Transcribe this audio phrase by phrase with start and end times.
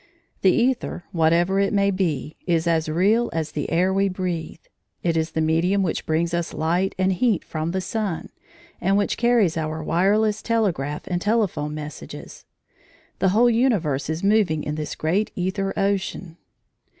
[0.41, 4.57] The æther, whatever it may be, is as real as the air we breathe.
[5.03, 8.29] It is the medium which brings us light and heat from the sun,
[8.81, 12.45] and which carries our wireless telegraph and telephone messages.
[13.19, 16.37] The whole universe is moving in this great æther ocean.